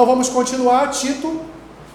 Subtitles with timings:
[0.00, 1.42] Então vamos continuar, Tito,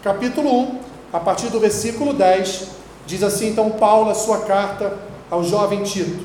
[0.03, 0.79] capítulo 1,
[1.11, 2.67] a partir do versículo 10.
[3.07, 4.95] Diz assim então Paulo, a sua carta
[5.27, 6.23] ao jovem Tito: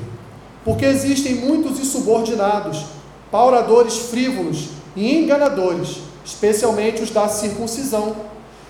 [0.63, 2.85] Porque existem muitos insubordinados,
[3.31, 8.15] pauradores frívolos e enganadores, especialmente os da circuncisão.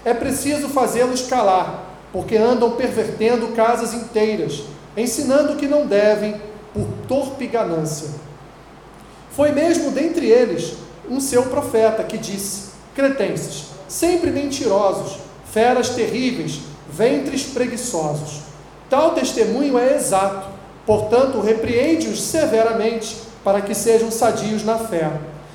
[0.06, 1.84] É preciso fazê-los calar,
[2.14, 4.64] porque andam pervertendo casas inteiras,
[4.96, 6.40] ensinando que não devem,
[6.74, 8.08] por torpe ganância.
[9.32, 10.76] Foi mesmo dentre eles
[11.10, 15.18] um seu profeta que disse: Cretenses, sempre mentirosos,
[15.52, 16.60] feras terríveis,
[16.92, 18.42] ventres preguiçosos.
[18.90, 20.48] Tal testemunho é exato,
[20.86, 25.10] portanto, repreende-os severamente, para que sejam sadios na fé.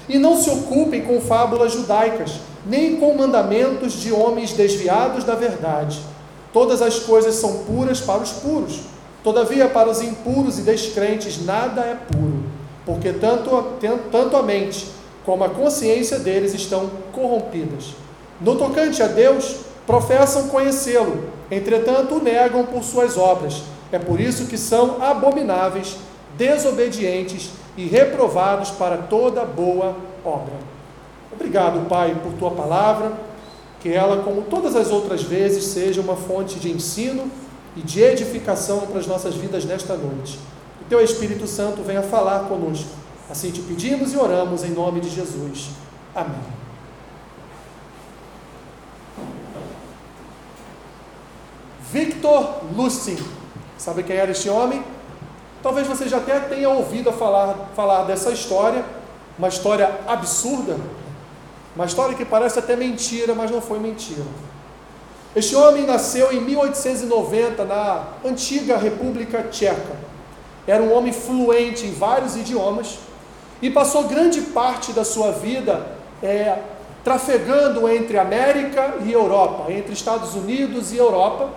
[0.08, 6.00] E não se ocupem com fábulas judaicas, nem com mandamentos de homens desviados da verdade.
[6.52, 8.80] Todas as coisas são puras para os puros,
[9.22, 12.44] todavia, para os impuros e descrentes, nada é puro,
[12.86, 13.50] porque tanto,
[14.10, 14.95] tanto a mente
[15.26, 17.96] como a consciência deles estão corrompidas.
[18.40, 23.62] No tocante a Deus, professam conhecê-lo, entretanto o negam por suas obras.
[23.90, 25.96] É por isso que são abomináveis,
[26.38, 30.54] desobedientes e reprovados para toda boa obra.
[31.32, 33.12] Obrigado, Pai, por tua palavra,
[33.80, 37.28] que ela, como todas as outras vezes, seja uma fonte de ensino
[37.76, 40.38] e de edificação para as nossas vidas nesta noite.
[40.78, 43.05] Que teu Espírito Santo venha falar conosco.
[43.28, 45.70] Assim te pedimos e oramos em nome de Jesus.
[46.14, 46.40] Amém.
[51.90, 53.22] Victor Lustig.
[53.76, 54.82] Sabe quem era este homem?
[55.62, 58.84] Talvez você já até tenha ouvido falar, falar dessa história,
[59.38, 60.76] uma história absurda,
[61.74, 64.22] uma história que parece até mentira, mas não foi mentira.
[65.34, 69.96] Este homem nasceu em 1890 na antiga República Tcheca.
[70.66, 72.98] Era um homem fluente em vários idiomas
[73.60, 75.86] e passou grande parte da sua vida
[76.22, 76.58] é,
[77.02, 81.50] trafegando entre América e Europa, entre Estados Unidos e Europa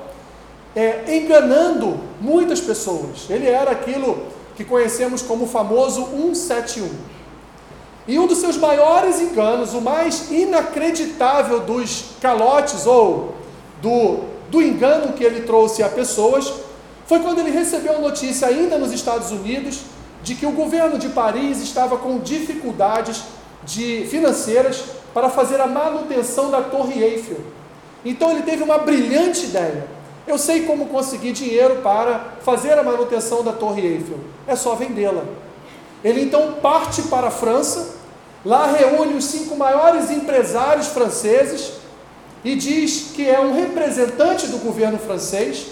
[0.75, 3.29] é, enganando muitas pessoas.
[3.29, 6.89] Ele era aquilo que conhecemos como o famoso 171.
[8.07, 13.35] E um dos seus maiores enganos, o mais inacreditável dos calotes ou
[13.81, 16.51] do, do engano que ele trouxe a pessoas,
[17.05, 19.81] foi quando ele recebeu a notícia, ainda nos Estados Unidos,
[20.23, 23.23] de que o governo de Paris estava com dificuldades
[23.63, 27.39] de, financeiras para fazer a manutenção da Torre Eiffel.
[28.03, 29.99] Então ele teve uma brilhante ideia
[30.29, 34.19] eu sei como conseguir dinheiro para fazer a manutenção da Torre Eiffel.
[34.47, 35.23] É só vendê-la.
[36.03, 37.95] Ele então parte para a França,
[38.45, 41.73] lá reúne os cinco maiores empresários franceses
[42.45, 45.67] e diz que é um representante do governo francês,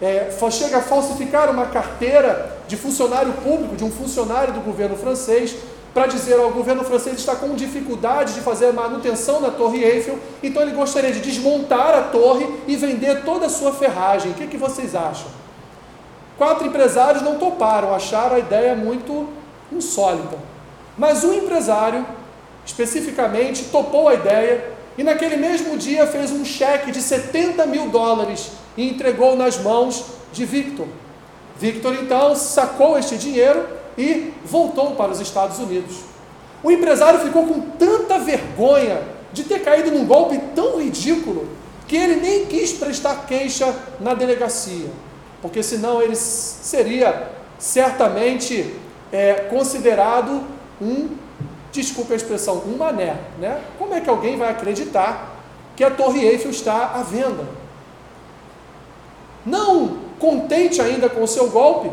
[0.00, 5.54] é, chega a falsificar uma carteira de funcionário público, de um funcionário do governo francês,
[5.92, 10.62] para dizer ao governo francês está com dificuldade de fazer manutenção da Torre Eiffel, então
[10.62, 14.30] ele gostaria de desmontar a torre e vender toda a sua ferragem.
[14.30, 15.26] O que, que vocês acham?
[16.38, 19.28] Quatro empresários não toparam, acharam a ideia muito
[19.70, 20.38] insólita.
[20.96, 22.06] Mas um empresário,
[22.64, 28.50] especificamente, topou a ideia e naquele mesmo dia fez um cheque de 70 mil dólares
[28.76, 30.86] e entregou nas mãos de Victor.
[31.58, 33.66] Victor então sacou este dinheiro
[33.96, 35.96] e voltou para os Estados Unidos.
[36.62, 39.00] O empresário ficou com tanta vergonha
[39.32, 41.48] de ter caído num golpe tão ridículo
[41.88, 44.90] que ele nem quis prestar queixa na delegacia,
[45.40, 48.74] porque senão ele seria certamente
[49.10, 50.42] é, considerado
[50.78, 51.08] um,
[51.72, 53.16] desculpe a expressão, um mané.
[53.38, 53.60] Né?
[53.78, 55.36] Como é que alguém vai acreditar
[55.76, 57.44] que a Torre Eiffel está à venda?
[59.44, 61.90] Não contente ainda com o seu golpe,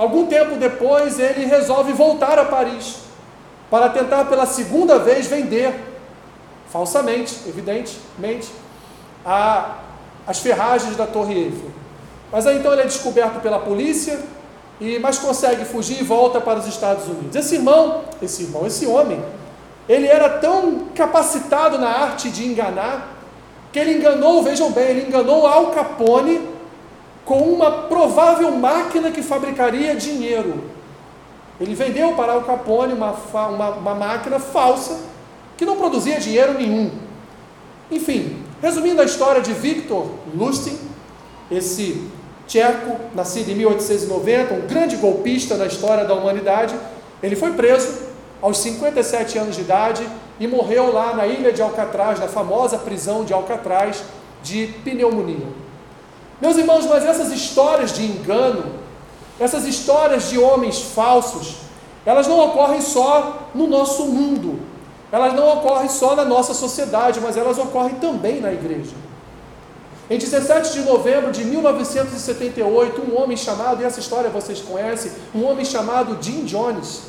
[0.00, 3.00] Algum tempo depois, ele resolve voltar a Paris
[3.70, 5.78] para tentar pela segunda vez vender,
[6.70, 8.50] falsamente, evidentemente,
[9.22, 9.76] a,
[10.26, 11.70] as ferragens da Torre Eiffel.
[12.32, 14.18] Mas aí então ele é descoberto pela polícia,
[14.80, 17.36] e mas consegue fugir e volta para os Estados Unidos.
[17.36, 19.22] Esse irmão, esse irmão, esse homem,
[19.88, 23.16] ele era tão capacitado na arte de enganar,
[23.72, 26.40] que ele enganou, vejam bem, ele enganou Al Capone
[27.24, 30.64] com uma provável máquina que fabricaria dinheiro.
[31.60, 34.98] Ele vendeu para Al Capone uma, uma, uma máquina falsa
[35.56, 36.90] que não produzia dinheiro nenhum.
[37.90, 40.78] Enfim, resumindo a história de Victor Lustig,
[41.50, 42.08] esse
[42.50, 46.74] tcheco, nascido em 1890, um grande golpista na história da humanidade,
[47.22, 48.10] ele foi preso
[48.42, 50.04] aos 57 anos de idade
[50.40, 54.02] e morreu lá na ilha de Alcatraz, na famosa prisão de Alcatraz,
[54.42, 55.46] de pneumonia.
[56.40, 58.64] Meus irmãos, mas essas histórias de engano,
[59.38, 61.58] essas histórias de homens falsos,
[62.04, 64.58] elas não ocorrem só no nosso mundo.
[65.12, 68.94] elas não ocorrem só na nossa sociedade, mas elas ocorrem também na igreja.
[70.10, 75.44] Em 17 de novembro de 1978, um homem chamado, e essa história vocês conhecem, um
[75.44, 77.02] homem chamado Jim Jones,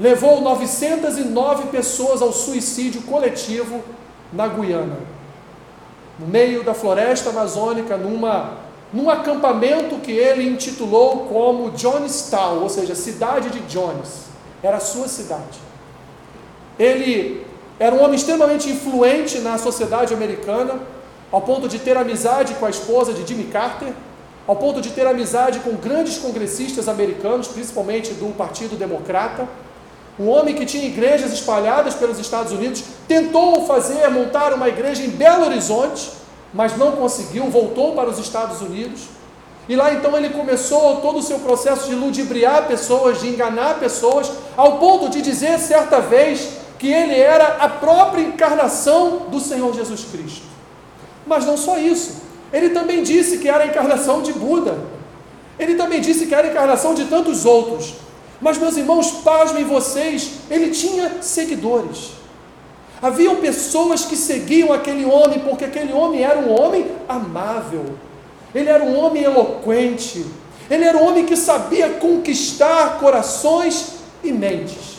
[0.00, 3.80] levou 909 pessoas ao suicídio coletivo
[4.32, 4.98] na Guiana,
[6.18, 8.54] no meio da floresta amazônica, numa,
[8.92, 14.24] num acampamento que ele intitulou como Jonestown, ou seja, cidade de Jones.
[14.64, 15.60] Era a sua cidade.
[16.76, 17.46] Ele
[17.78, 20.80] era um homem extremamente influente na sociedade americana,
[21.30, 23.92] ao ponto de ter amizade com a esposa de Jimmy Carter,
[24.46, 29.46] ao ponto de ter amizade com grandes congressistas americanos, principalmente do Partido Democrata.
[30.18, 35.10] Um homem que tinha igrejas espalhadas pelos Estados Unidos, tentou fazer, montar uma igreja em
[35.10, 36.10] Belo Horizonte,
[36.52, 39.02] mas não conseguiu, voltou para os Estados Unidos.
[39.68, 44.32] E lá então ele começou todo o seu processo de ludibriar pessoas, de enganar pessoas,
[44.56, 46.48] ao ponto de dizer certa vez
[46.78, 50.47] que ele era a própria encarnação do Senhor Jesus Cristo.
[51.28, 52.22] Mas não só isso,
[52.52, 54.78] ele também disse que era a encarnação de Buda.
[55.58, 57.94] Ele também disse que era a encarnação de tantos outros.
[58.40, 62.12] Mas, meus irmãos, pasmem vocês, ele tinha seguidores.
[63.02, 67.84] Haviam pessoas que seguiam aquele homem, porque aquele homem era um homem amável,
[68.54, 70.24] ele era um homem eloquente,
[70.68, 74.97] ele era um homem que sabia conquistar corações e mentes.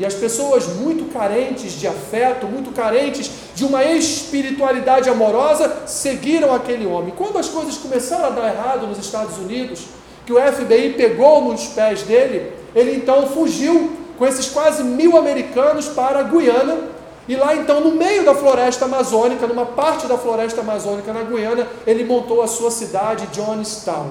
[0.00, 6.86] E as pessoas muito carentes de afeto, muito carentes de uma espiritualidade amorosa, seguiram aquele
[6.86, 7.12] homem.
[7.14, 9.82] Quando as coisas começaram a dar errado nos Estados Unidos,
[10.24, 15.88] que o FBI pegou nos pés dele, ele então fugiu com esses quase mil americanos
[15.88, 16.78] para a Guiana.
[17.28, 21.68] E lá então, no meio da floresta amazônica, numa parte da floresta amazônica na Guiana,
[21.86, 24.08] ele montou a sua cidade, Johnstown.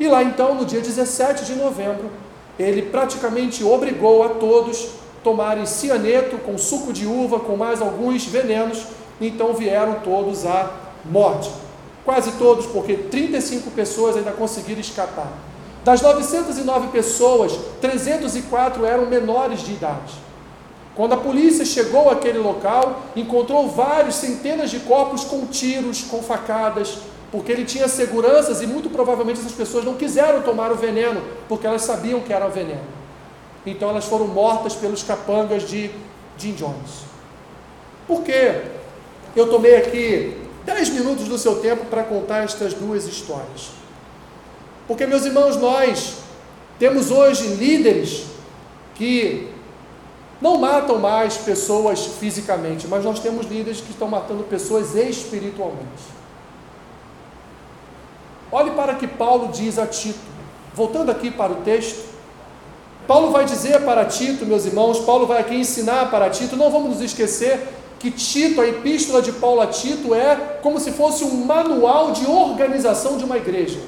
[0.00, 2.10] E lá então, no dia 17 de novembro,
[2.58, 8.84] ele praticamente obrigou a todos tomarem cianeto com suco de uva, com mais alguns venenos,
[9.20, 10.70] então vieram todos à
[11.04, 11.50] morte.
[12.04, 15.30] Quase todos, porque 35 pessoas ainda conseguiram escapar.
[15.84, 20.14] Das 909 pessoas, 304 eram menores de idade.
[20.94, 26.98] Quando a polícia chegou àquele local, encontrou vários, centenas de corpos com tiros, com facadas,
[27.30, 31.66] porque ele tinha seguranças e muito provavelmente essas pessoas não quiseram tomar o veneno, porque
[31.66, 32.97] elas sabiam que era veneno.
[33.70, 35.90] Então elas foram mortas pelos capangas de
[36.36, 37.04] Jim Jones.
[38.06, 38.62] Por quê?
[39.36, 43.70] Eu tomei aqui 10 minutos do seu tempo para contar estas duas histórias.
[44.86, 46.16] Porque, meus irmãos, nós
[46.78, 48.24] temos hoje líderes
[48.94, 49.52] que
[50.40, 56.18] não matam mais pessoas fisicamente, mas nós temos líderes que estão matando pessoas espiritualmente.
[58.50, 60.18] Olhe para que Paulo diz a Tito.
[60.74, 62.07] Voltando aqui para o texto,
[63.08, 66.90] Paulo vai dizer para Tito, meus irmãos, Paulo vai aqui ensinar para Tito, não vamos
[66.90, 67.58] nos esquecer
[67.98, 72.26] que Tito, a epístola de Paulo a Tito, é como se fosse um manual de
[72.26, 73.80] organização de uma igreja.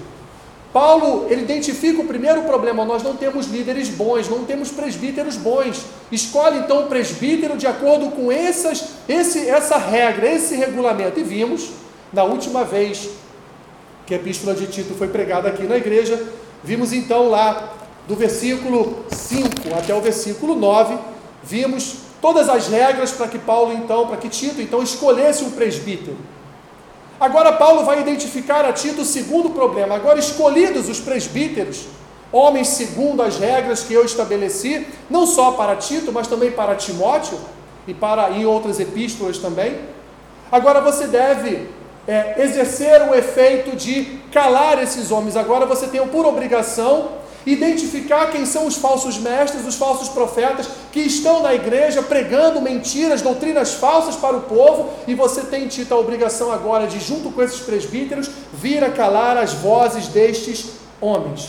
[0.72, 5.84] Paulo, ele identifica o primeiro problema, nós não temos líderes bons, não temos presbíteros bons.
[6.10, 11.20] Escolhe então o presbítero de acordo com essas, esse, essa regra, esse regulamento.
[11.20, 11.68] E vimos,
[12.10, 13.10] na última vez
[14.06, 16.18] que a epístola de Tito foi pregada aqui na igreja,
[16.64, 17.76] vimos então lá
[18.10, 20.98] do versículo 5 até o versículo 9,
[21.44, 26.16] vimos todas as regras para que Paulo então, para que Tito então escolhesse um presbítero.
[27.20, 29.94] Agora Paulo vai identificar a Tito o segundo problema.
[29.94, 31.86] Agora escolhidos os presbíteros,
[32.32, 37.38] homens segundo as regras que eu estabeleci, não só para Tito, mas também para Timóteo
[37.86, 39.78] e para em outras epístolas também.
[40.50, 41.68] Agora você deve
[42.08, 45.36] é, exercer o efeito de calar esses homens.
[45.36, 51.00] Agora você tem por obrigação identificar quem são os falsos mestres, os falsos profetas que
[51.00, 55.98] estão na igreja pregando mentiras, doutrinas falsas para o povo, e você tem tido a
[55.98, 61.48] obrigação agora de, junto com esses presbíteros, vir a calar as vozes destes homens.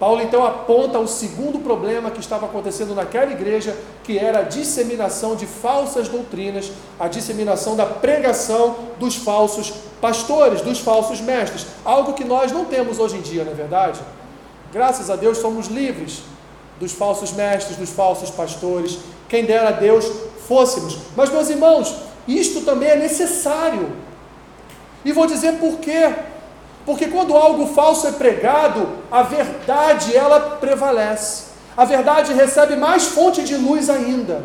[0.00, 5.36] Paulo então aponta o segundo problema que estava acontecendo naquela igreja, que era a disseminação
[5.36, 9.70] de falsas doutrinas, a disseminação da pregação dos falsos
[10.00, 14.00] pastores, dos falsos mestres, algo que nós não temos hoje em dia, não é verdade?
[14.72, 16.22] Graças a Deus somos livres
[16.78, 18.98] dos falsos mestres, dos falsos pastores.
[19.28, 20.10] Quem dera a Deus
[20.46, 20.98] fôssemos.
[21.16, 21.94] Mas, meus irmãos,
[22.26, 23.92] isto também é necessário.
[25.04, 26.14] E vou dizer por quê.
[26.86, 31.50] Porque quando algo falso é pregado, a verdade ela prevalece.
[31.76, 34.42] A verdade recebe mais fonte de luz ainda.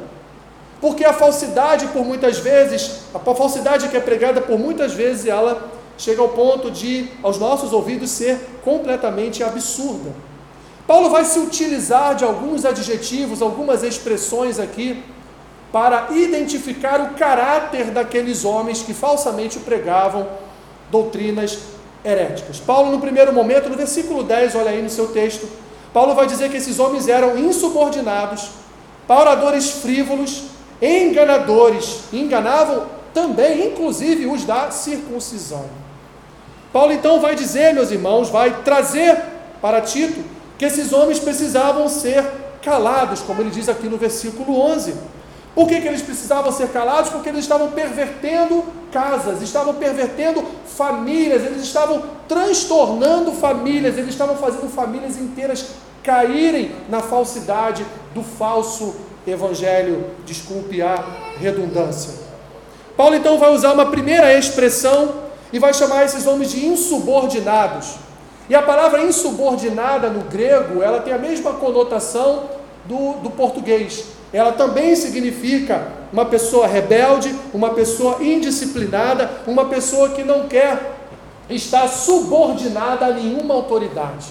[0.81, 5.71] Porque a falsidade, por muitas vezes, a falsidade que é pregada por muitas vezes, ela
[5.97, 10.11] chega ao ponto de, aos nossos ouvidos, ser completamente absurda.
[10.87, 15.03] Paulo vai se utilizar de alguns adjetivos, algumas expressões aqui,
[15.71, 20.27] para identificar o caráter daqueles homens que falsamente pregavam
[20.91, 21.59] doutrinas
[22.03, 22.59] heréticas.
[22.59, 25.49] Paulo, no primeiro momento, no versículo 10, olha aí no seu texto,
[25.91, 28.49] Paulo vai dizer que esses homens eram insubordinados,
[29.07, 30.43] pauradores frívolos,
[30.81, 35.65] enganadores, enganavam também, inclusive, os da circuncisão.
[36.75, 39.17] Paulo então vai dizer, meus irmãos, vai trazer
[39.61, 40.21] para Tito
[40.57, 42.21] que esses homens precisavam ser
[42.61, 44.93] calados, como ele diz aqui no versículo 11.
[45.55, 47.11] Por que, que eles precisavam ser calados?
[47.11, 54.69] Porque eles estavam pervertendo casas, estavam pervertendo famílias, eles estavam transtornando famílias, eles estavam fazendo
[54.69, 55.67] famílias inteiras
[56.03, 61.01] caírem na falsidade do falso evangelho, desculpe a
[61.39, 62.25] redundância.
[62.97, 65.23] Paulo então vai usar uma primeira expressão
[65.55, 67.95] e vai chamar esses homens de insubordinados.
[68.49, 72.49] E a palavra insubordinada no grego, ela tem a mesma conotação
[72.85, 80.25] do, do português ela também significa uma pessoa rebelde, uma pessoa indisciplinada, uma pessoa que
[80.25, 80.97] não quer
[81.49, 84.25] estar subordinada a nenhuma autoridade.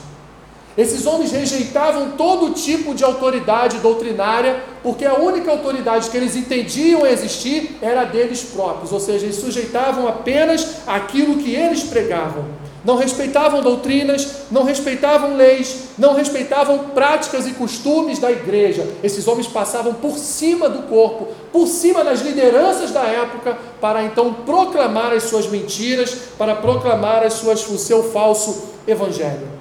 [0.77, 7.07] Esses homens rejeitavam todo tipo de autoridade doutrinária, porque a única autoridade que eles entendiam
[7.07, 12.45] existir era deles próprios, ou seja, eles sujeitavam apenas aquilo que eles pregavam
[12.85, 18.87] não respeitavam doutrinas, não respeitavam leis, não respeitavam práticas e costumes da igreja.
[19.03, 24.35] Esses homens passavam por cima do corpo, por cima das lideranças da época, para então
[24.35, 29.54] proclamar as suas mentiras, para proclamar as suas, o seu falso evangelho.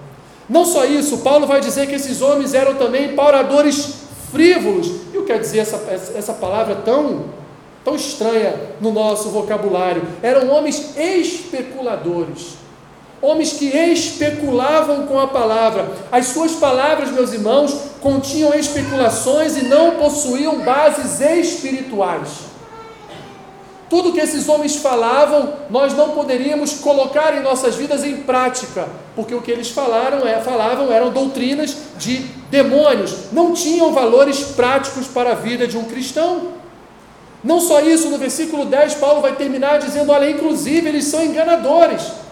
[0.54, 3.96] Não só isso, Paulo vai dizer que esses homens eram também pauradores
[4.32, 4.88] frívolos.
[5.12, 5.78] E o que quer dizer essa,
[6.16, 7.26] essa palavra tão,
[7.84, 10.04] tão estranha no nosso vocabulário?
[10.22, 12.62] Eram homens especuladores
[13.20, 15.90] homens que especulavam com a palavra.
[16.12, 22.53] As suas palavras, meus irmãos, continham especulações e não possuíam bases espirituais.
[23.90, 29.36] Tudo que esses homens falavam, nós não poderíamos colocar em nossas vidas em prática, porque
[29.36, 35.32] o que eles falaram é, falavam eram doutrinas de demônios, não tinham valores práticos para
[35.32, 36.54] a vida de um cristão.
[37.44, 42.24] Não só isso, no versículo 10, Paulo vai terminar dizendo: olha, inclusive eles são enganadores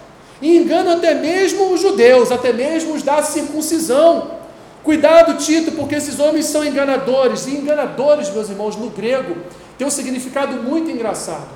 [0.42, 4.42] e enganam até mesmo os judeus, até mesmo os da circuncisão.
[4.84, 7.46] Cuidado, Tito, porque esses homens são enganadores.
[7.46, 9.38] E enganadores, meus irmãos, no grego,
[9.82, 11.50] tem um significado muito engraçado.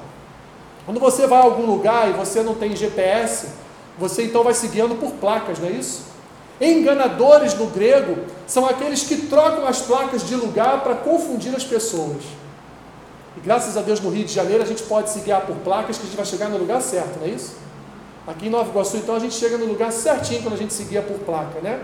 [0.84, 3.50] Quando você vai a algum lugar e você não tem GPS,
[4.00, 6.06] você então vai se guiando por placas, não é isso?
[6.60, 8.18] Enganadores no grego
[8.48, 12.24] são aqueles que trocam as placas de lugar para confundir as pessoas.
[13.38, 15.98] E graças a Deus no Rio de Janeiro a gente pode se guiar por placas
[16.00, 17.54] que a gente vai chegar no lugar certo, não é isso?
[18.26, 20.84] Aqui em Nova Iguaçu, então, a gente chega no lugar certinho quando a gente se
[20.86, 21.80] guia por placa, né?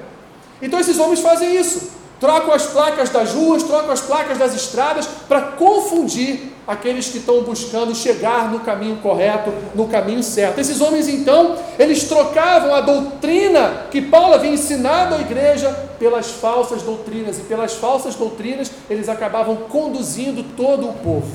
[0.60, 2.01] Então esses homens fazem isso.
[2.22, 7.42] Trocam as placas das ruas, trocam as placas das estradas para confundir aqueles que estão
[7.42, 10.60] buscando chegar no caminho correto, no caminho certo.
[10.60, 16.84] Esses homens, então, eles trocavam a doutrina que Paulo havia ensinado à igreja pelas falsas
[16.84, 21.32] doutrinas, e pelas falsas doutrinas eles acabavam conduzindo todo o povo.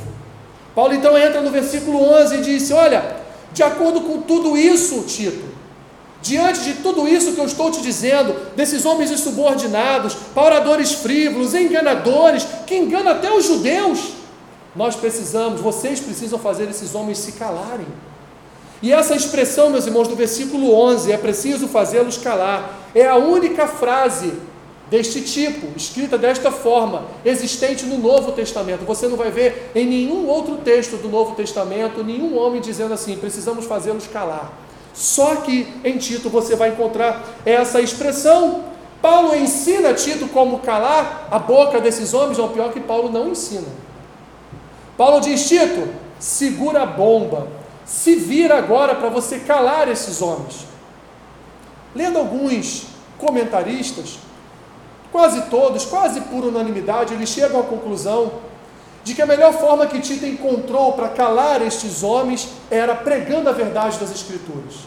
[0.73, 3.17] Paulo então entra no versículo 11 e disse: Olha,
[3.53, 5.56] de acordo com tudo isso, Tito,
[6.23, 12.47] diante de tudo isso que eu estou te dizendo, desses homens insubordinados, pauradores frívolos, enganadores,
[12.67, 14.13] que enganam até os judeus,
[14.75, 17.87] nós precisamos, vocês precisam fazer esses homens se calarem.
[18.83, 23.67] E essa expressão, meus irmãos, do versículo 11, é preciso fazê-los calar, é a única
[23.67, 24.35] frase
[24.91, 28.85] deste tipo, escrita desta forma, existente no Novo Testamento.
[28.85, 33.17] Você não vai ver em nenhum outro texto do Novo Testamento nenhum homem dizendo assim:
[33.17, 34.53] precisamos fazê-los calar.
[34.97, 38.65] Só que em Tito você vai encontrar essa expressão.
[39.03, 43.69] Paulo ensina Tito como calar a boca desses homens, não pior que Paulo não ensina.
[44.97, 45.87] Paulo diz: Tito,
[46.19, 47.47] segura a bomba,
[47.85, 50.67] se vira agora para você calar esses homens.
[51.95, 52.87] Lendo alguns
[53.19, 54.19] comentaristas,
[55.13, 58.33] quase todos, quase por unanimidade, eles chegam à conclusão
[59.07, 63.53] de que a melhor forma que Tito encontrou para calar estes homens era pregando a
[63.53, 64.79] verdade das Escrituras.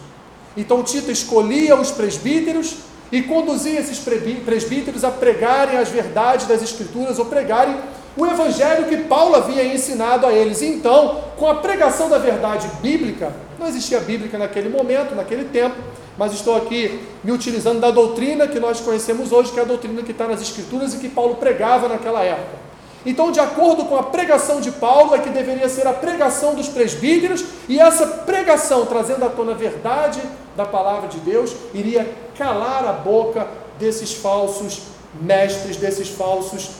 [0.57, 2.79] Então Tito escolhia os presbíteros
[3.13, 7.77] e conduzia esses presbíteros a pregarem as verdades das Escrituras ou pregarem
[8.17, 10.61] o evangelho que Paulo havia ensinado a eles.
[10.61, 15.77] Então, com a pregação da verdade bíblica, não existia bíblica naquele momento, naquele tempo,
[16.17, 20.03] mas estou aqui me utilizando da doutrina que nós conhecemos hoje, que é a doutrina
[20.03, 22.68] que está nas Escrituras e que Paulo pregava naquela época.
[23.05, 26.67] Então, de acordo com a pregação de Paulo, é que deveria ser a pregação dos
[26.67, 30.21] presbíteros, e essa pregação, trazendo à tona a verdade
[30.55, 33.47] da palavra de Deus, iria calar a boca
[33.79, 34.81] desses falsos
[35.21, 36.71] mestres, desses falsos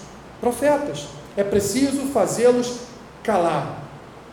[0.42, 1.08] profetas.
[1.38, 2.80] É preciso fazê-los
[3.24, 3.84] calar,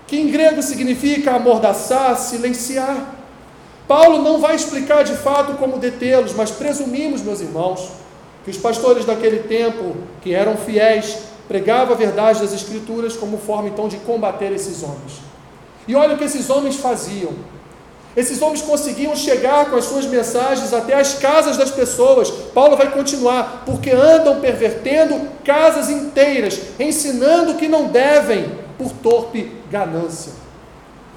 [0.09, 3.15] que em grego significa amordaçar, silenciar.
[3.87, 7.91] Paulo não vai explicar de fato como detê-los, mas presumimos, meus irmãos,
[8.45, 13.69] que os pastores daquele tempo, que eram fiéis, pregavam a verdade das Escrituras como forma
[13.69, 15.21] então de combater esses homens.
[15.87, 17.33] E olha o que esses homens faziam.
[18.17, 22.31] Esses homens conseguiam chegar com as suas mensagens até as casas das pessoas.
[22.31, 30.33] Paulo vai continuar, porque andam pervertendo casas inteiras, ensinando que não devem por torpe ganância.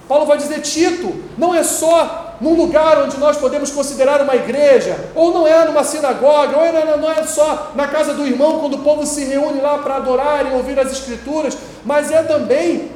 [0.09, 4.95] Paulo vai dizer: Tito, não é só num lugar onde nós podemos considerar uma igreja,
[5.13, 8.75] ou não é numa sinagoga, ou é, não é só na casa do irmão, quando
[8.75, 12.91] o povo se reúne lá para adorar e ouvir as Escrituras, mas é também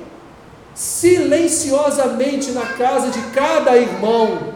[0.74, 4.54] silenciosamente na casa de cada irmão,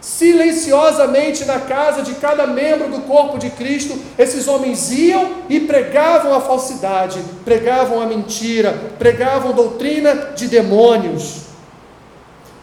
[0.00, 6.34] silenciosamente na casa de cada membro do corpo de Cristo, esses homens iam e pregavam
[6.34, 11.49] a falsidade, pregavam a mentira, pregavam doutrina de demônios.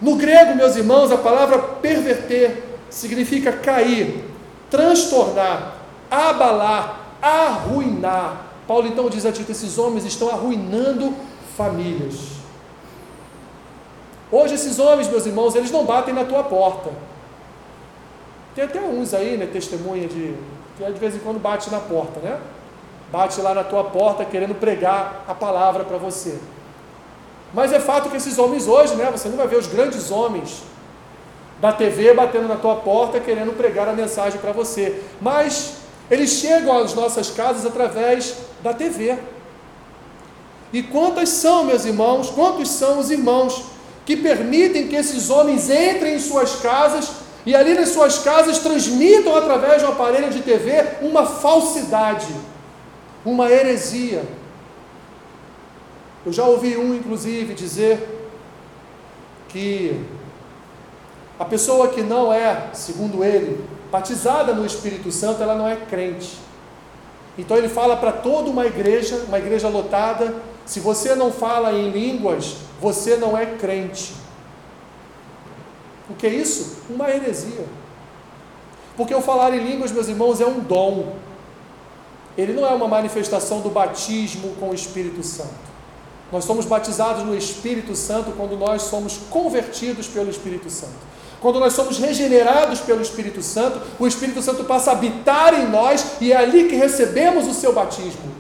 [0.01, 4.23] No grego, meus irmãos, a palavra perverter significa cair,
[4.69, 5.77] transtornar,
[6.09, 8.45] abalar, arruinar.
[8.67, 11.13] Paulo então diz a Tito: esses homens estão arruinando
[11.55, 12.37] famílias.
[14.31, 16.91] Hoje esses homens, meus irmãos, eles não batem na tua porta.
[18.53, 20.35] Tem até uns aí, né, testemunha de
[20.77, 22.39] que de vez em quando bate na porta, né?
[23.11, 26.39] Bate lá na tua porta querendo pregar a palavra para você.
[27.53, 30.63] Mas é fato que esses homens hoje, né, você não vai ver os grandes homens
[31.59, 35.01] da TV batendo na tua porta querendo pregar a mensagem para você.
[35.21, 35.77] Mas
[36.09, 39.17] eles chegam às nossas casas através da TV.
[40.71, 43.63] E quantas são, meus irmãos, quantos são os irmãos
[44.05, 47.09] que permitem que esses homens entrem em suas casas
[47.45, 52.27] e ali nas suas casas transmitam através de um aparelho de TV uma falsidade,
[53.25, 54.23] uma heresia.
[56.27, 58.29] Eu já ouvi um, inclusive, dizer
[59.48, 59.98] que
[61.39, 66.38] a pessoa que não é, segundo ele, batizada no Espírito Santo, ela não é crente.
[67.38, 71.91] Então ele fala para toda uma igreja, uma igreja lotada, se você não fala em
[71.91, 74.13] línguas, você não é crente.
[76.10, 76.80] O que é isso?
[76.89, 77.63] Uma heresia.
[78.97, 81.15] Porque o falar em línguas, meus irmãos, é um dom.
[82.38, 85.66] Ele não é uma manifestação do batismo com o Espírito Santo.
[86.31, 91.07] Nós somos batizados no Espírito Santo quando nós somos convertidos pelo Espírito Santo.
[91.39, 96.17] Quando nós somos regenerados pelo Espírito Santo, o Espírito Santo passa a habitar em nós
[96.19, 98.31] e é ali que recebemos o seu batismo.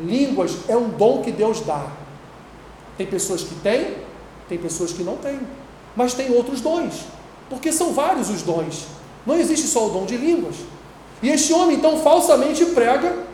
[0.00, 1.86] Línguas é um dom que Deus dá.
[2.96, 3.96] Tem pessoas que têm,
[4.48, 5.38] tem pessoas que não têm.
[5.94, 7.04] Mas tem outros dons,
[7.48, 8.86] porque são vários os dons.
[9.26, 10.56] Não existe só o dom de línguas.
[11.22, 13.29] E este homem então falsamente prega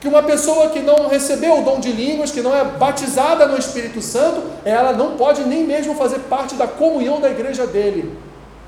[0.00, 3.58] que uma pessoa que não recebeu o dom de línguas, que não é batizada no
[3.58, 8.16] Espírito Santo, ela não pode nem mesmo fazer parte da comunhão da igreja dele.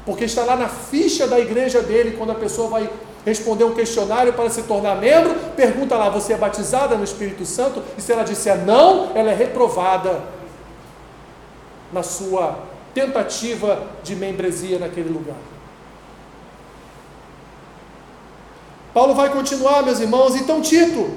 [0.05, 2.91] Porque está lá na ficha da igreja dele, quando a pessoa vai
[3.25, 7.83] responder um questionário para se tornar membro, pergunta lá: você é batizada no Espírito Santo?
[7.97, 10.21] E se ela disser não, ela é reprovada
[11.91, 12.59] na sua
[12.93, 15.52] tentativa de membresia naquele lugar.
[18.93, 20.37] Paulo vai continuar, meus irmãos.
[20.37, 21.11] Então, Tito,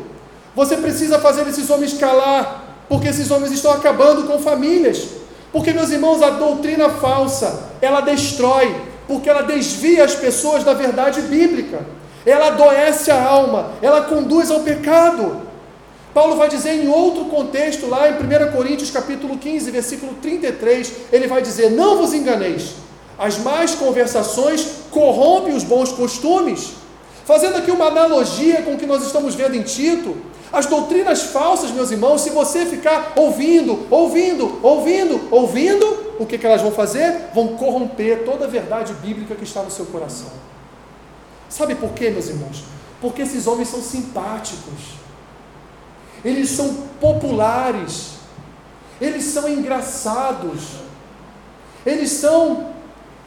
[0.55, 5.07] você precisa fazer esses homens calar, porque esses homens estão acabando com famílias.
[5.51, 8.75] Porque, meus irmãos, a doutrina falsa, ela destrói,
[9.07, 11.85] porque ela desvia as pessoas da verdade bíblica.
[12.25, 15.41] Ela adoece a alma, ela conduz ao pecado.
[16.13, 21.27] Paulo vai dizer em outro contexto, lá em 1 Coríntios capítulo 15, versículo 33, ele
[21.27, 22.75] vai dizer: Não vos enganeis,
[23.19, 26.84] as más conversações corrompem os bons costumes.
[27.25, 30.15] Fazendo aqui uma analogia com o que nós estamos vendo em Tito,
[30.53, 36.45] as doutrinas falsas, meus irmãos, se você ficar ouvindo, ouvindo, ouvindo, ouvindo, o que, que
[36.45, 37.29] elas vão fazer?
[37.33, 40.29] Vão corromper toda a verdade bíblica que está no seu coração.
[41.49, 42.63] Sabe por quê, meus irmãos?
[43.01, 45.05] Porque esses homens são simpáticos
[46.25, 48.15] eles são populares,
[48.99, 50.77] eles são engraçados,
[51.85, 52.73] eles são,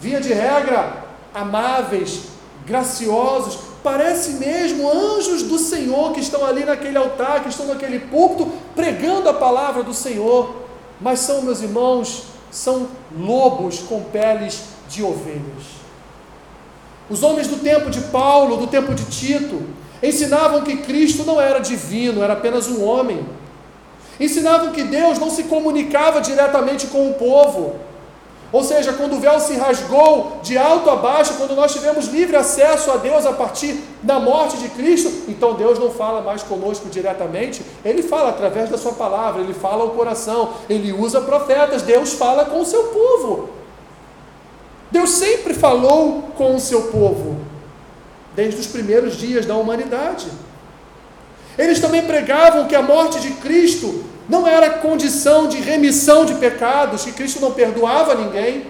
[0.01, 2.23] via de regra, amáveis,
[2.67, 8.51] graciosos, parece mesmo anjos do Senhor que estão ali naquele altar, que estão naquele púlpito,
[8.75, 10.55] pregando a palavra do Senhor,
[11.01, 15.79] mas são, meus irmãos, são lobos com peles de ovelhas.
[17.09, 19.63] Os homens do tempo de Paulo, do tempo de Tito,
[20.03, 23.27] Ensinavam que Cristo não era divino, era apenas um homem.
[24.21, 27.77] Ensinavam que Deus não se comunicava diretamente com o povo.
[28.51, 32.35] Ou seja, quando o véu se rasgou de alto a baixo, quando nós tivemos livre
[32.35, 36.89] acesso a Deus a partir da morte de Cristo, então Deus não fala mais conosco
[36.89, 42.15] diretamente, Ele fala através da Sua palavra, Ele fala ao coração, Ele usa profetas, Deus
[42.15, 43.51] fala com o seu povo.
[44.91, 47.37] Deus sempre falou com o seu povo,
[48.35, 50.27] desde os primeiros dias da humanidade.
[51.59, 57.05] Eles também pregavam que a morte de Cristo não era condição de remissão de pecados,
[57.05, 58.67] que Cristo não perdoava ninguém.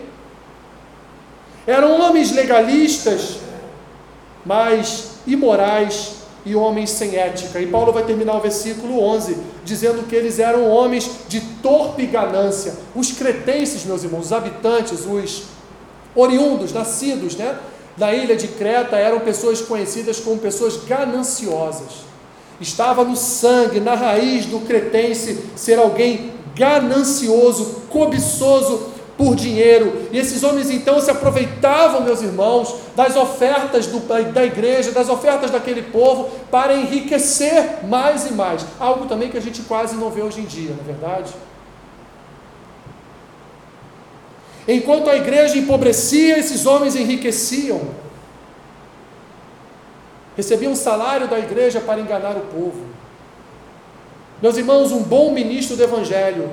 [1.66, 3.38] Eram homens legalistas,
[4.46, 6.12] mas imorais
[6.46, 7.60] e homens sem ética.
[7.60, 12.74] E Paulo vai terminar o versículo 11 dizendo que eles eram homens de torpe ganância.
[12.94, 15.42] Os cretenses, meus irmãos, os habitantes, os
[16.14, 17.58] oriundos, nascidos, né,
[17.96, 22.07] da ilha de Creta, eram pessoas conhecidas como pessoas gananciosas.
[22.60, 30.08] Estava no sangue, na raiz do cretense ser alguém ganancioso, cobiçoso por dinheiro.
[30.12, 34.00] E esses homens então se aproveitavam, meus irmãos, das ofertas do,
[34.32, 38.64] da igreja, das ofertas daquele povo, para enriquecer mais e mais.
[38.78, 41.32] Algo também que a gente quase não vê hoje em dia, não é verdade?
[44.66, 47.80] Enquanto a igreja empobrecia, esses homens enriqueciam
[50.38, 52.86] recebiam um salário da igreja para enganar o povo.
[54.40, 56.52] Meus irmãos, um bom ministro do Evangelho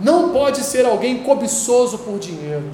[0.00, 2.68] não pode ser alguém cobiçoso por dinheiro.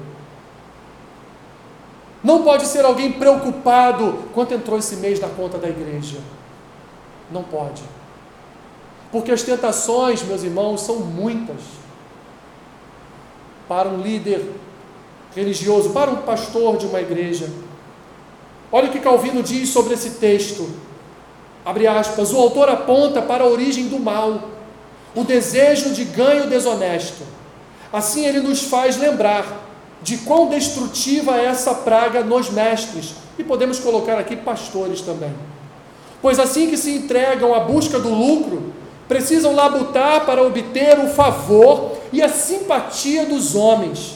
[2.23, 6.17] Não pode ser alguém preocupado quanto entrou esse mês na conta da igreja.
[7.31, 7.83] Não pode.
[9.11, 11.61] Porque as tentações, meus irmãos, são muitas.
[13.67, 14.43] Para um líder
[15.35, 17.47] religioso, para um pastor de uma igreja
[18.71, 20.69] Olha o que Calvino diz sobre esse texto.
[21.65, 22.33] Abre aspas.
[22.33, 24.49] O autor aponta para a origem do mal,
[25.15, 27.23] o desejo de ganho desonesto.
[27.91, 29.65] Assim ele nos faz lembrar
[30.01, 35.33] de quão destrutiva é essa praga nos mestres, e podemos colocar aqui pastores também.
[36.21, 38.73] Pois assim que se entregam à busca do lucro,
[39.07, 44.15] precisam labutar para obter o favor e a simpatia dos homens.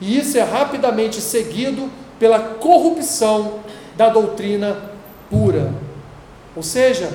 [0.00, 3.60] E isso é rapidamente seguido pela corrupção
[3.98, 4.92] da doutrina
[5.28, 5.74] pura.
[6.54, 7.10] Ou seja,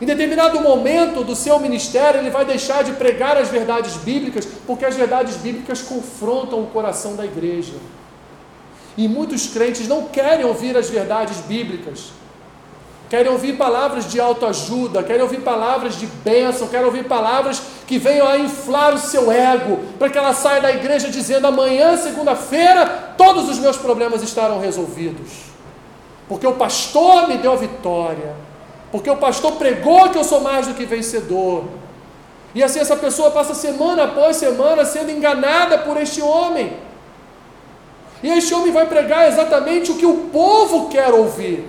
[0.00, 4.84] em determinado momento do seu ministério, ele vai deixar de pregar as verdades bíblicas, porque
[4.84, 7.74] as verdades bíblicas confrontam o coração da igreja.
[8.96, 12.12] E muitos crentes não querem ouvir as verdades bíblicas,
[13.08, 18.28] querem ouvir palavras de autoajuda, querem ouvir palavras de bênção, querem ouvir palavras que venham
[18.28, 23.48] a inflar o seu ego, para que ela saia da igreja dizendo: amanhã, segunda-feira, todos
[23.48, 25.49] os meus problemas estarão resolvidos
[26.30, 28.36] porque o pastor me deu a vitória,
[28.92, 31.64] porque o pastor pregou que eu sou mais do que vencedor.
[32.54, 36.72] E assim essa pessoa passa semana após semana sendo enganada por este homem.
[38.22, 41.64] E este homem vai pregar exatamente o que o povo quer ouvir,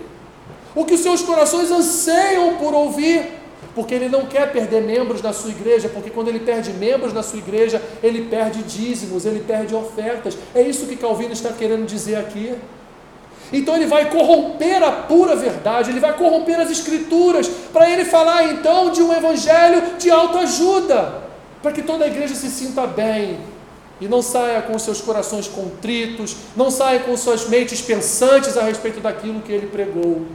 [0.75, 3.31] o que os seus corações anseiam por ouvir,
[3.73, 7.23] porque ele não quer perder membros na sua igreja, porque quando ele perde membros na
[7.23, 10.37] sua igreja, ele perde dízimos, ele perde ofertas.
[10.53, 12.55] É isso que Calvino está querendo dizer aqui.
[13.53, 18.45] Então ele vai corromper a pura verdade, ele vai corromper as escrituras, para ele falar
[18.45, 21.21] então de um evangelho de autoajuda,
[21.61, 23.39] para que toda a igreja se sinta bem
[23.99, 28.99] e não saia com seus corações contritos, não saia com suas mentes pensantes a respeito
[28.99, 30.25] daquilo que ele pregou.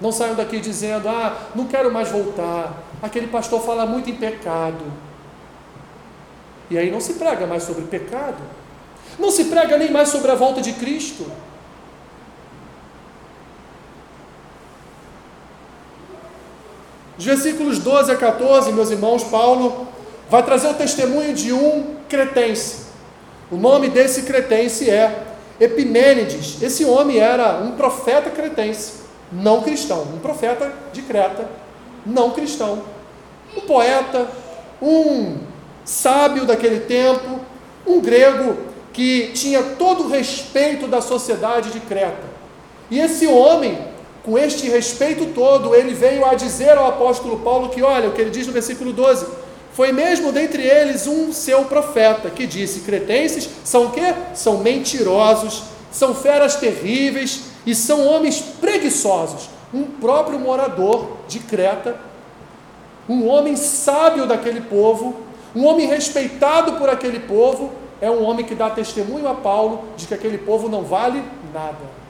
[0.00, 2.84] Não saiam daqui dizendo: "Ah, não quero mais voltar.
[3.02, 4.84] Aquele pastor fala muito em pecado".
[6.70, 8.42] E aí não se prega mais sobre pecado.
[9.18, 11.26] Não se prega nem mais sobre a volta de Cristo.
[17.18, 19.88] Os versículos 12 a 14, meus irmãos, Paulo
[20.28, 22.86] vai trazer o testemunho de um cretense.
[23.50, 25.24] O nome desse cretense é
[25.58, 26.62] Epimênides.
[26.62, 31.48] Esse homem era um profeta cretense, não cristão, um profeta de Creta,
[32.04, 32.82] não cristão.
[33.56, 34.28] Um poeta,
[34.82, 35.38] um
[35.84, 37.40] sábio daquele tempo,
[37.86, 38.58] um grego
[38.92, 42.24] que tinha todo o respeito da sociedade de Creta.
[42.90, 43.78] E esse homem
[44.26, 48.20] com este respeito todo, ele veio a dizer ao apóstolo Paulo que, olha, o que
[48.20, 49.24] ele diz no versículo 12,
[49.72, 54.12] foi mesmo dentre eles um seu profeta, que disse: Cretenses são o quê?
[54.34, 55.62] São mentirosos,
[55.92, 59.48] são feras terríveis e são homens preguiçosos.
[59.72, 61.96] Um próprio morador de Creta,
[63.08, 65.20] um homem sábio daquele povo,
[65.54, 70.06] um homem respeitado por aquele povo, é um homem que dá testemunho a Paulo de
[70.06, 71.22] que aquele povo não vale
[71.54, 72.05] nada.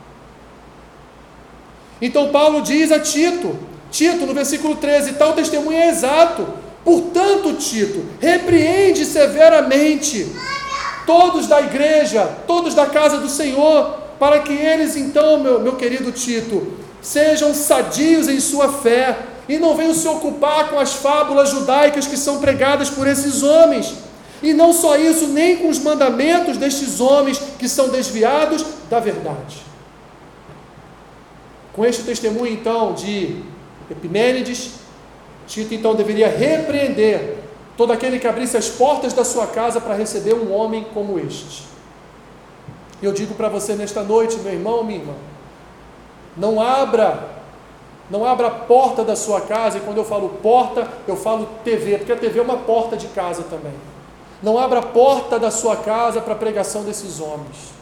[2.01, 3.59] Então Paulo diz a Tito,
[3.91, 6.47] Tito, no versículo 13, tal testemunho é exato.
[6.85, 10.31] Portanto, Tito, repreende severamente
[11.07, 16.13] todos da igreja, todos da casa do Senhor, para que eles então, meu, meu querido
[16.13, 19.17] Tito, sejam sadios em sua fé
[19.49, 23.95] e não venham se ocupar com as fábulas judaicas que são pregadas por esses homens.
[24.43, 29.66] E não só isso, nem com os mandamentos destes homens que são desviados da verdade.
[31.77, 33.43] Com este testemunho, então, de
[33.91, 34.81] Epimênides,
[35.47, 37.37] Tito então deveria repreender
[37.77, 41.65] todo aquele que abrisse as portas da sua casa para receber um homem como este.
[43.03, 45.15] Eu digo para você nesta noite, meu irmão, minha irmã,
[46.35, 47.29] não abra,
[48.11, 51.99] não abra a porta da sua casa, e quando eu falo porta, eu falo TV,
[51.99, 53.75] porque a TV é uma porta de casa também.
[54.43, 57.75] Não abra a porta da sua casa para a pregação desses homens.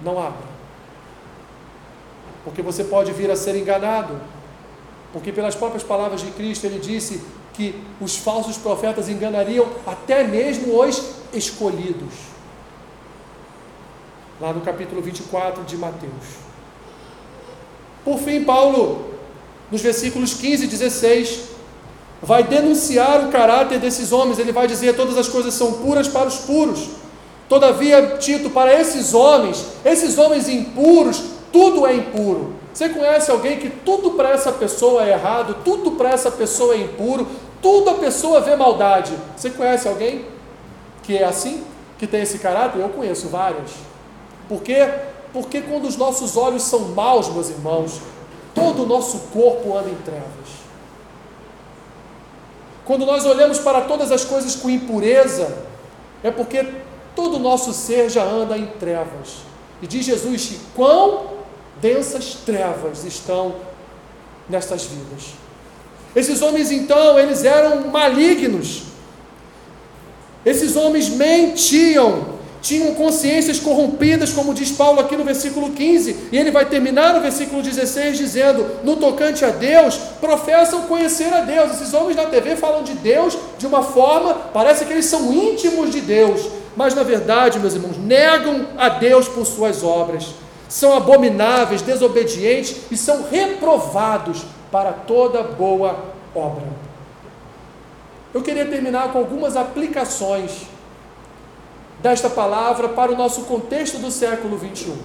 [0.00, 0.53] Não abra.
[2.44, 4.20] Porque você pode vir a ser enganado.
[5.12, 7.22] Porque pelas próprias palavras de Cristo ele disse
[7.54, 11.02] que os falsos profetas enganariam até mesmo os
[11.32, 12.12] escolhidos.
[14.40, 16.44] Lá no capítulo 24 de Mateus.
[18.04, 19.14] Por fim, Paulo,
[19.70, 21.40] nos versículos 15 e 16,
[22.20, 24.38] vai denunciar o caráter desses homens.
[24.38, 26.88] Ele vai dizer: todas as coisas são puras para os puros.
[27.48, 31.22] Todavia, Tito, para esses homens, esses homens impuros,
[31.54, 32.52] tudo é impuro.
[32.72, 36.78] Você conhece alguém que tudo para essa pessoa é errado, tudo para essa pessoa é
[36.78, 37.28] impuro,
[37.62, 39.16] tudo a pessoa vê maldade.
[39.36, 40.24] Você conhece alguém
[41.04, 41.62] que é assim?
[41.96, 42.80] Que tem esse caráter?
[42.80, 43.70] Eu conheço vários.
[44.48, 44.84] Por quê?
[45.32, 48.00] Porque quando os nossos olhos são maus, meus irmãos,
[48.52, 50.24] todo o nosso corpo anda em trevas.
[52.84, 55.56] Quando nós olhamos para todas as coisas com impureza,
[56.20, 56.66] é porque
[57.14, 59.44] todo o nosso ser já anda em trevas.
[59.80, 61.33] E diz Jesus quão
[61.84, 63.56] densas trevas estão
[64.48, 65.34] nestas vidas.
[66.16, 68.84] Esses homens então, eles eram malignos.
[70.46, 76.50] Esses homens mentiam, tinham consciências corrompidas, como diz Paulo aqui no versículo 15, e ele
[76.50, 81.72] vai terminar no versículo 16 dizendo: No tocante a Deus, professam conhecer a Deus.
[81.72, 85.90] Esses homens na TV falam de Deus de uma forma, parece que eles são íntimos
[85.90, 90.43] de Deus, mas na verdade, meus irmãos, negam a Deus por suas obras,
[90.74, 95.96] são abomináveis, desobedientes e são reprovados para toda boa
[96.34, 96.64] obra.
[98.34, 100.62] Eu queria terminar com algumas aplicações
[102.02, 104.96] desta palavra para o nosso contexto do século 21.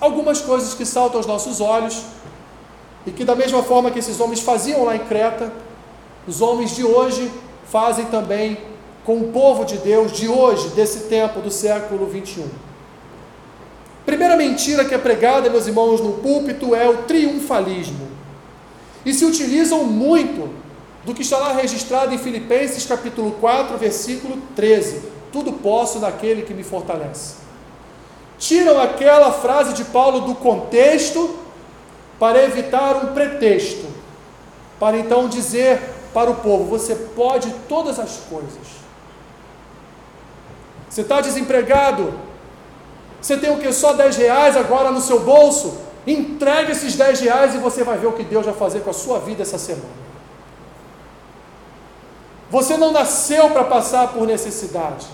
[0.00, 2.04] Algumas coisas que saltam aos nossos olhos
[3.04, 5.52] e que, da mesma forma que esses homens faziam lá em Creta,
[6.24, 7.32] os homens de hoje
[7.64, 8.58] fazem também
[9.04, 12.65] com o povo de Deus de hoje, desse tempo do século 21.
[14.06, 18.08] Primeira mentira que é pregada, meus irmãos, no púlpito é o triunfalismo.
[19.04, 20.48] E se utilizam muito
[21.04, 25.02] do que está lá registrado em Filipenses capítulo 4, versículo 13.
[25.32, 27.34] Tudo posso naquele que me fortalece.
[28.38, 31.38] Tiram aquela frase de Paulo do contexto
[32.18, 33.86] para evitar um pretexto,
[34.78, 35.80] para então dizer
[36.14, 38.86] para o povo: você pode todas as coisas.
[40.88, 42.25] Você está desempregado?
[43.20, 43.72] Você tem o que?
[43.72, 45.78] Só 10 reais agora no seu bolso?
[46.06, 48.94] Entregue esses 10 reais e você vai ver o que Deus vai fazer com a
[48.94, 50.06] sua vida essa semana.
[52.50, 55.06] Você não nasceu para passar por necessidade.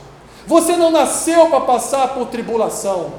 [0.46, 3.12] Você não nasceu para passar por tribulação.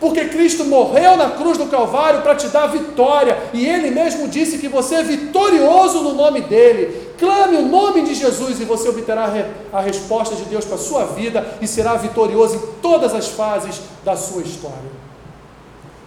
[0.00, 4.58] Porque Cristo morreu na cruz do Calvário para te dar vitória, e Ele mesmo disse
[4.58, 7.08] que você é vitorioso no nome dEle.
[7.18, 9.32] Clame o nome de Jesus e você obterá
[9.72, 13.80] a resposta de Deus para a sua vida e será vitorioso em todas as fases
[14.04, 15.08] da sua história.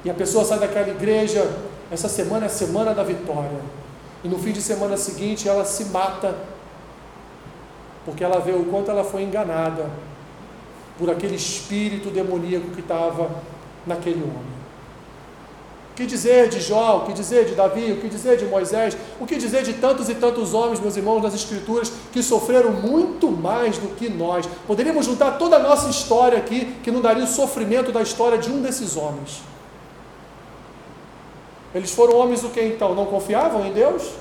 [0.06, 1.46] E a pessoa sai daquela igreja,
[1.92, 3.60] essa semana é a semana da vitória,
[4.24, 6.34] e no fim de semana seguinte ela se mata
[8.06, 9.86] porque ela vê o quanto ela foi enganada
[10.98, 13.30] por aquele espírito demoníaco que estava
[13.86, 14.62] naquele homem.
[15.92, 18.98] O que dizer de Jó, o que dizer de Davi, o que dizer de Moisés,
[19.20, 23.30] o que dizer de tantos e tantos homens, meus irmãos, das Escrituras, que sofreram muito
[23.30, 24.48] mais do que nós.
[24.66, 28.50] Poderíamos juntar toda a nossa história aqui, que não daria o sofrimento da história de
[28.50, 29.42] um desses homens.
[31.76, 32.96] Eles foram homens do que então?
[32.96, 34.12] Não confiavam em Deus?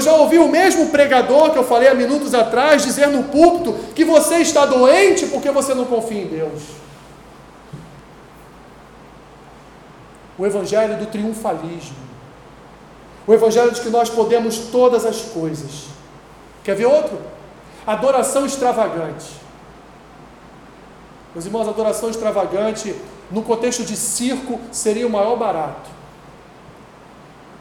[0.00, 3.74] Eu já ouvi o mesmo pregador que eu falei há minutos atrás dizer no púlpito
[3.94, 6.62] que você está doente porque você não confia em Deus.
[10.38, 11.98] O evangelho do triunfalismo.
[13.26, 15.88] O evangelho de que nós podemos todas as coisas.
[16.64, 17.20] Quer ver outro?
[17.86, 19.26] Adoração extravagante.
[21.34, 22.96] Meus irmãos, adoração extravagante,
[23.30, 25.90] no contexto de circo, seria o maior barato.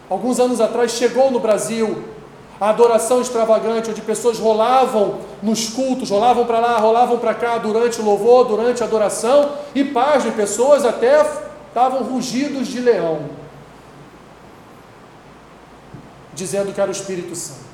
[0.10, 2.18] Alguns anos atrás chegou no Brasil
[2.60, 8.02] a adoração extravagante, onde pessoas rolavam nos cultos, rolavam para lá, rolavam para cá durante
[8.02, 11.22] o louvor, durante a adoração, e paz de pessoas até
[11.68, 13.30] estavam rugidos de leão,
[16.34, 17.70] dizendo que era o Espírito Santo.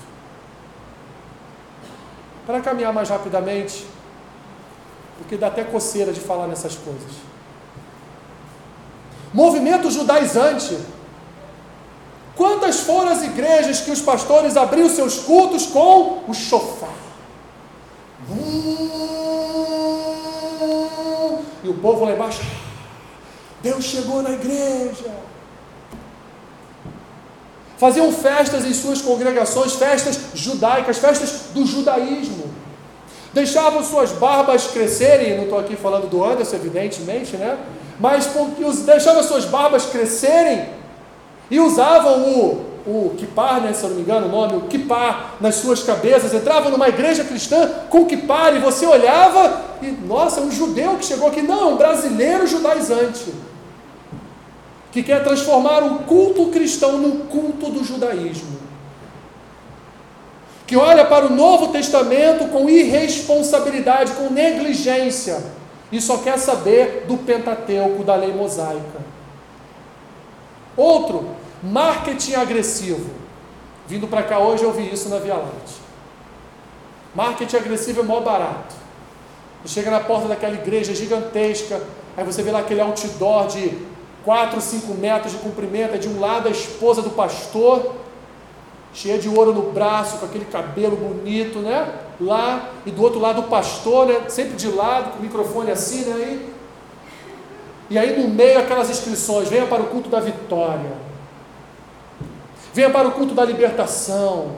[2.45, 3.88] Para caminhar mais rapidamente,
[5.17, 7.12] porque dá até coceira de falar nessas coisas.
[9.34, 10.78] Movimento judaizante
[12.36, 16.93] Quantas foram as igrejas que os pastores abriam seus cultos com o chofar?
[21.63, 22.41] E o povo lá embaixo,
[23.62, 25.12] Deus chegou na igreja.
[27.78, 32.54] Faziam festas em suas congregações, festas judaicas, festas do judaísmo.
[33.34, 37.58] Deixavam suas barbas crescerem, não estou aqui falando do Anderson, evidentemente, né?
[38.00, 38.30] Mas
[38.86, 40.69] deixavam suas barbas crescerem
[41.49, 45.36] e usavam o, o kipar, né, se eu não me engano o nome, o kipar
[45.39, 50.51] nas suas cabeças, entravam numa igreja cristã com kipar e você olhava e, nossa, um
[50.51, 53.34] judeu que chegou aqui, não, um brasileiro judaizante,
[54.91, 58.55] que quer transformar o culto cristão no culto do judaísmo,
[60.65, 65.43] que olha para o Novo Testamento com irresponsabilidade, com negligência,
[65.91, 69.04] e só quer saber do Pentateuco, da lei mosaica.
[70.77, 71.29] Outro,
[71.63, 73.09] marketing agressivo.
[73.88, 75.85] Vindo para cá hoje eu vi isso na Via Láctea.
[77.13, 78.75] Marketing agressivo é mó barato.
[79.63, 81.81] Você chega na porta daquela igreja gigantesca,
[82.15, 83.71] aí você vê lá aquele outdoor de
[84.23, 87.95] 4, 5 metros de comprimento, é de um lado a esposa do pastor,
[88.93, 91.93] cheia de ouro no braço, com aquele cabelo bonito, né?
[92.19, 94.29] Lá, e do outro lado o pastor, né?
[94.29, 96.13] Sempre de lado, com o microfone assim, né?
[96.15, 96.54] Aí,
[97.89, 100.91] e aí no meio aquelas inscrições, venha para o culto da vitória.
[102.74, 104.58] Venha para o culto da libertação.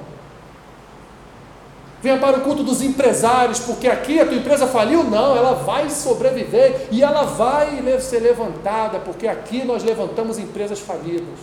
[2.01, 5.03] Venha para o culto dos empresários, porque aqui a tua empresa faliu?
[5.03, 11.39] Não, ela vai sobreviver e ela vai ser levantada, porque aqui nós levantamos empresas falidas.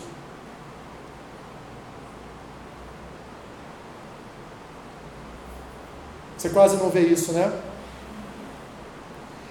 [6.36, 7.52] Você quase não vê isso, né?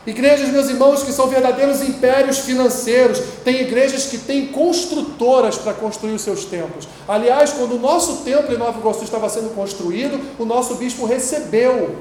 [0.05, 3.19] Igrejas, meus irmãos, que são verdadeiros impérios financeiros.
[3.43, 6.87] Tem igrejas que têm construtoras para construir os seus templos.
[7.07, 11.95] Aliás, quando o nosso templo em Nova Iguaçu estava sendo construído, o nosso bispo recebeu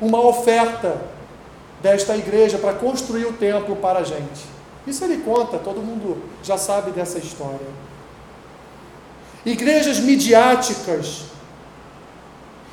[0.00, 1.00] uma oferta
[1.80, 4.44] desta igreja para construir o templo para a gente.
[4.86, 7.58] Isso ele conta, todo mundo já sabe dessa história.
[9.46, 11.22] Igrejas midiáticas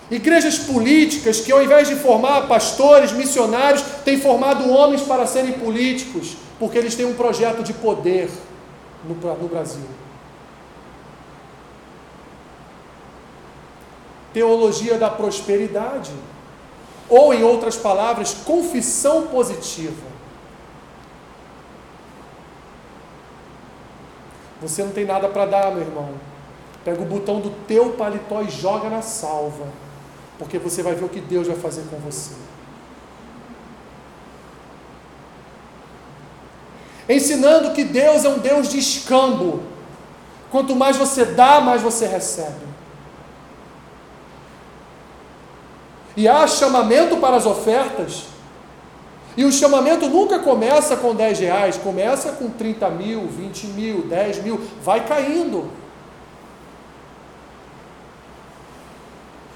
[0.10, 6.38] Igrejas políticas que, ao invés de formar pastores, missionários, têm formado homens para serem políticos,
[6.58, 8.30] porque eles têm um projeto de poder
[9.04, 9.84] no, no Brasil.
[14.34, 16.14] Teologia da prosperidade,
[17.10, 20.08] ou, em outras palavras, confissão positiva.
[24.62, 26.12] Você não tem nada para dar, meu irmão.
[26.86, 29.66] Pega o botão do teu paletó e joga na salva
[30.38, 32.34] porque você vai ver o que Deus vai fazer com você.
[37.10, 39.64] Ensinando que Deus é um Deus de escambo.
[40.52, 42.68] Quanto mais você dá, mais você recebe.
[46.16, 48.26] E há chamamento para as ofertas.
[49.38, 54.44] E o chamamento nunca começa com 10 reais, começa com 30 mil, 20 mil, 10
[54.44, 55.70] mil, vai caindo.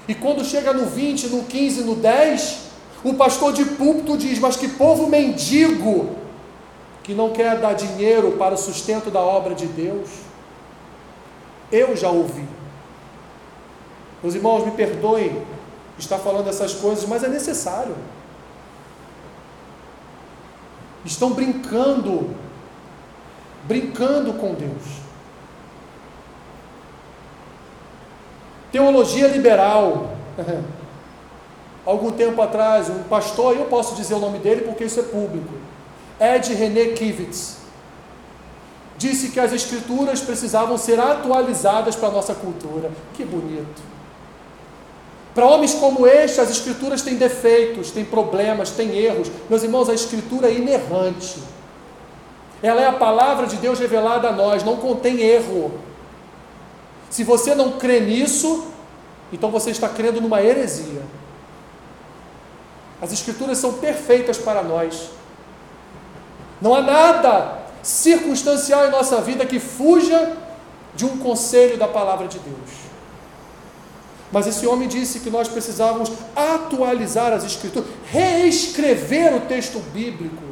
[0.08, 2.58] E quando chega no 20, no 15, no 10,
[3.04, 6.16] o pastor de púlpito diz: Mas que povo mendigo
[7.02, 10.08] que não quer dar dinheiro para o sustento da obra de Deus.
[11.70, 12.46] Eu já ouvi.
[14.22, 15.42] Meus irmãos, me perdoem
[15.98, 17.96] estar falando essas coisas, mas é necessário.
[21.04, 22.30] Estão brincando,
[23.64, 25.01] brincando com Deus.
[28.72, 30.16] Teologia liberal.
[31.84, 35.52] Algum tempo atrás, um pastor, eu posso dizer o nome dele porque isso é público,
[36.20, 37.56] Ed René Kivitz,
[38.96, 42.90] disse que as escrituras precisavam ser atualizadas para a nossa cultura.
[43.14, 43.82] Que bonito.
[45.34, 49.28] Para homens como este, as escrituras têm defeitos, têm problemas, têm erros.
[49.50, 51.42] Meus irmãos, a escritura é inerrante.
[52.62, 55.72] Ela é a palavra de Deus revelada a nós, não contém erro.
[57.12, 58.68] Se você não crê nisso,
[59.30, 61.02] então você está crendo numa heresia.
[63.02, 65.10] As Escrituras são perfeitas para nós.
[66.58, 70.38] Não há nada circunstancial em nossa vida que fuja
[70.94, 72.70] de um conselho da palavra de Deus.
[74.32, 80.51] Mas esse homem disse que nós precisávamos atualizar as escrituras, reescrever o texto bíblico.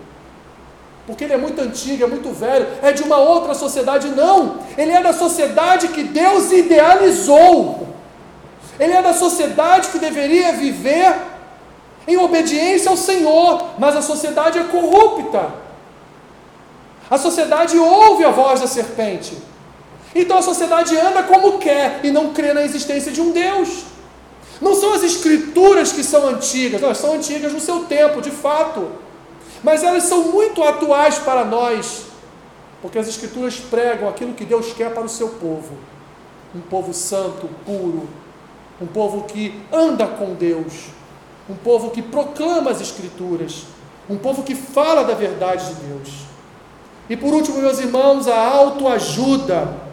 [1.10, 4.08] Porque ele é muito antigo, é muito velho, é de uma outra sociedade.
[4.08, 7.88] Não, ele é da sociedade que Deus idealizou.
[8.78, 11.12] Ele é da sociedade que deveria viver
[12.06, 15.50] em obediência ao Senhor, mas a sociedade é corrupta.
[17.10, 19.36] A sociedade ouve a voz da serpente.
[20.14, 23.82] Então a sociedade anda como quer e não crê na existência de um Deus.
[24.60, 29.09] Não são as escrituras que são antigas, elas são antigas no seu tempo, de fato.
[29.62, 32.06] Mas elas são muito atuais para nós,
[32.80, 35.74] porque as escrituras pregam aquilo que Deus quer para o seu povo.
[36.54, 38.08] Um povo santo, puro,
[38.80, 40.88] um povo que anda com Deus,
[41.48, 43.64] um povo que proclama as escrituras,
[44.08, 46.08] um povo que fala da verdade de Deus.
[47.08, 49.90] E por último, meus irmãos, a autoajuda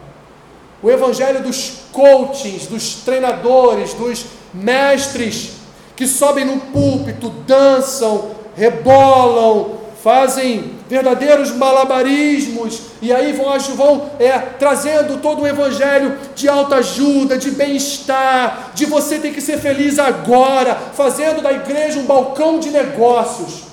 [0.82, 5.52] o evangelho dos coachings, dos treinadores, dos mestres
[5.96, 15.20] que sobem no púlpito, dançam, rebolam, fazem verdadeiros malabarismos e aí vão, vão é, trazendo
[15.20, 21.40] todo o evangelho de autoajuda, de bem-estar, de você ter que ser feliz agora, fazendo
[21.40, 23.68] da igreja um balcão de negócios.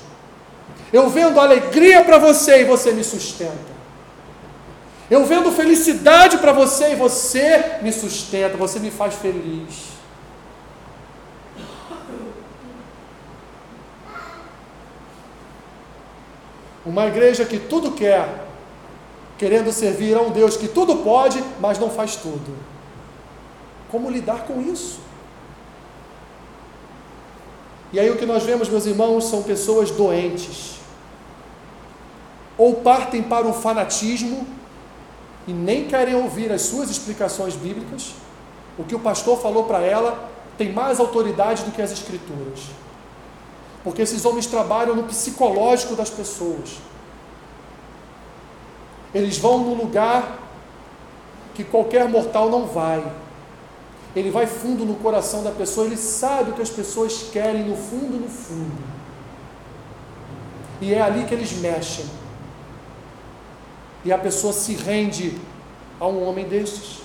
[0.94, 3.76] Eu vendo alegria para você e você me sustenta.
[5.10, 9.95] Eu vendo felicidade para você e você me sustenta, você me faz feliz.
[16.86, 18.46] Uma igreja que tudo quer,
[19.38, 22.56] querendo servir a um Deus que tudo pode, mas não faz tudo.
[23.90, 25.00] Como lidar com isso?
[27.92, 30.76] E aí o que nós vemos, meus irmãos, são pessoas doentes.
[32.58, 34.46] Ou partem para o fanatismo
[35.48, 38.14] e nem querem ouvir as suas explicações bíblicas,
[38.78, 42.60] o que o pastor falou para ela tem mais autoridade do que as escrituras.
[43.86, 46.80] Porque esses homens trabalham no psicológico das pessoas.
[49.14, 50.40] Eles vão no lugar
[51.54, 53.02] que qualquer mortal não vai.
[54.14, 57.78] Ele vai fundo no coração da pessoa, ele sabe o que as pessoas querem no
[57.78, 58.84] fundo, no fundo.
[60.82, 62.06] E é ali que eles mexem
[64.06, 65.36] e a pessoa se rende
[66.00, 67.05] a um homem destes.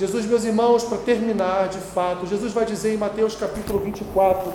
[0.00, 4.50] Jesus, meus irmãos, para terminar de fato, Jesus vai dizer em Mateus capítulo 24,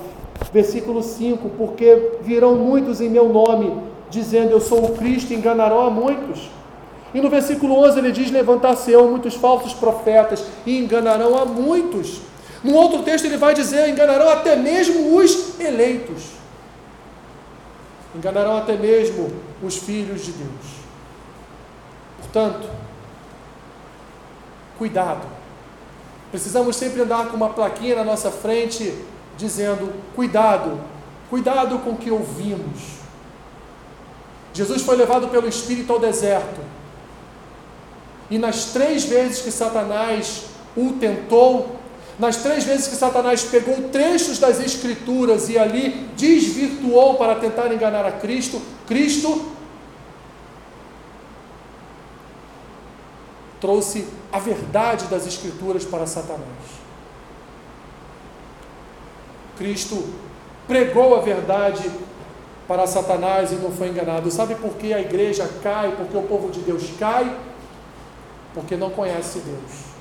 [0.51, 3.79] versículo 5: Porque virão muitos em meu nome,
[4.09, 6.49] dizendo eu sou o Cristo, e enganarão a muitos.
[7.13, 12.21] E no versículo 11 ele diz: Levantar-se-ão muitos falsos profetas e enganarão a muitos.
[12.63, 16.33] No outro texto ele vai dizer: enganarão até mesmo os eleitos
[18.15, 19.29] enganarão até mesmo
[19.61, 20.65] os filhos de Deus.
[22.17, 22.69] Portanto,
[24.77, 25.34] cuidado.
[26.31, 28.93] Precisamos sempre andar com uma plaquinha na nossa frente
[29.37, 30.79] dizendo: cuidado,
[31.29, 32.95] cuidado com o que ouvimos.
[34.53, 36.61] Jesus foi levado pelo Espírito ao deserto.
[38.29, 40.45] E nas três vezes que Satanás
[40.75, 41.75] o tentou,
[42.17, 48.05] nas três vezes que Satanás pegou trechos das Escrituras e ali desvirtuou para tentar enganar
[48.05, 49.54] a Cristo, Cristo
[53.59, 56.45] trouxe a verdade das Escrituras para Satanás.
[59.57, 60.03] Cristo
[60.67, 61.89] pregou a verdade
[62.67, 64.29] para Satanás e não foi enganado.
[64.31, 65.95] Sabe por que a igreja cai?
[65.95, 67.37] Porque o povo de Deus cai?
[68.53, 69.95] Porque não conhece Deus.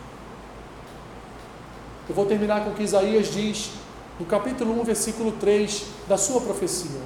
[2.09, 3.71] Eu vou terminar com o que Isaías diz
[4.19, 7.01] no capítulo 1, versículo 3 da sua profecia.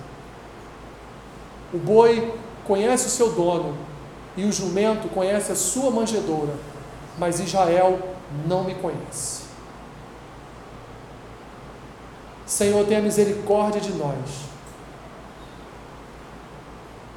[1.73, 2.33] O boi
[2.67, 3.77] conhece o seu dono
[4.39, 6.55] e o jumento conhece a sua manjedoura,
[7.19, 7.99] mas Israel
[8.47, 9.43] não me conhece.
[12.47, 14.49] Senhor, tenha misericórdia de nós.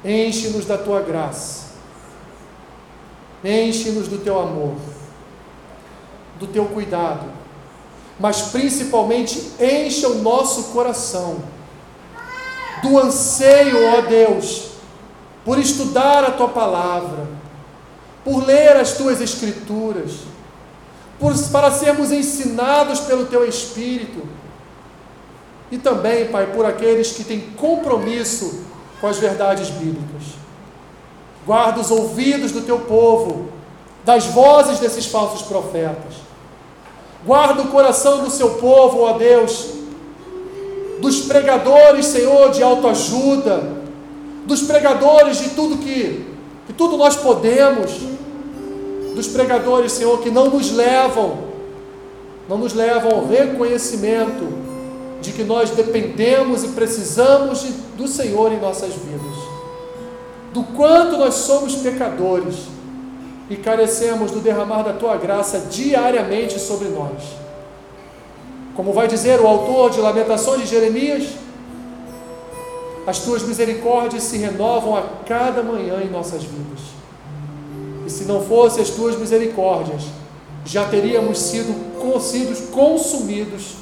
[0.04, 1.72] Enche-nos da tua graça.
[3.42, 4.74] Enche-nos do teu amor,
[6.38, 7.42] do teu cuidado
[8.22, 11.42] mas principalmente encha o nosso coração
[12.82, 14.71] do anseio, ó Deus,
[15.44, 17.26] por estudar a tua palavra,
[18.24, 20.20] por ler as tuas escrituras,
[21.18, 24.22] por, para sermos ensinados pelo teu Espírito,
[25.70, 28.64] e também, Pai, por aqueles que têm compromisso
[29.00, 30.34] com as verdades bíblicas.
[31.46, 33.48] Guarda os ouvidos do teu povo,
[34.04, 36.32] das vozes desses falsos profetas
[37.24, 39.68] Guarda o coração do seu povo, ó Deus,
[40.98, 43.81] dos pregadores, Senhor, de autoajuda,
[44.46, 46.24] dos pregadores de tudo que,
[46.66, 47.92] que tudo nós podemos,
[49.14, 51.52] dos pregadores, Senhor, que não nos levam
[52.48, 54.46] não nos levam ao reconhecimento
[55.20, 59.36] de que nós dependemos e precisamos de, do Senhor em nossas vidas,
[60.52, 62.56] do quanto nós somos pecadores
[63.48, 67.22] e carecemos do derramar da tua graça diariamente sobre nós.
[68.74, 71.28] Como vai dizer o autor de Lamentações de Jeremias,
[73.06, 76.80] as tuas misericórdias se renovam a cada manhã em nossas vidas.
[78.06, 80.02] E se não fossem as tuas misericórdias,
[80.64, 81.74] já teríamos sido,
[82.20, 83.74] sido consumidos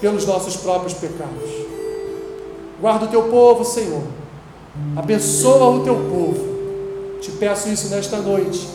[0.00, 1.50] pelos nossos próprios pecados.
[2.80, 4.02] Guarda o teu povo, Senhor.
[4.96, 7.18] Abençoa o teu povo.
[7.20, 8.68] Te peço isso nesta noite,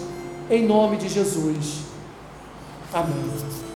[0.50, 1.84] em nome de Jesus.
[2.94, 3.63] Amém.